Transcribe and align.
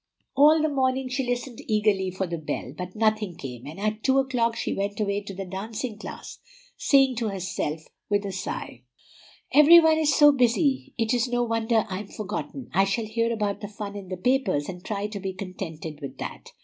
All 0.35 0.63
the 0.63 0.67
morning 0.67 1.09
she 1.09 1.23
listened 1.23 1.61
eagerly 1.67 2.09
for 2.09 2.25
the 2.25 2.39
bell, 2.39 2.73
but 2.75 2.95
nothing 2.95 3.35
came; 3.35 3.67
and 3.67 3.79
at 3.79 4.01
two 4.01 4.17
o'clock 4.17 4.55
she 4.55 4.73
went 4.73 4.99
away 4.99 5.21
to 5.21 5.33
the 5.35 5.45
dancing 5.45 5.99
class, 5.99 6.39
saying 6.75 7.17
to 7.17 7.27
herself 7.29 7.85
with 8.09 8.25
a 8.25 8.31
sigh, 8.31 8.81
"Every 9.51 9.79
one 9.79 9.99
is 9.99 10.15
so 10.15 10.31
busy, 10.31 10.95
it 10.97 11.13
is 11.13 11.27
no 11.27 11.43
wonder 11.43 11.85
I'm 11.87 12.07
forgotten. 12.07 12.69
I 12.73 12.83
shall 12.83 13.05
hear 13.05 13.31
about 13.31 13.61
the 13.61 13.67
fun 13.67 13.95
in 13.95 14.07
the 14.09 14.17
papers, 14.17 14.67
and 14.67 14.83
try 14.83 15.05
to 15.05 15.19
be 15.19 15.33
contented 15.33 16.01
with 16.01 16.17
that." 16.17 16.51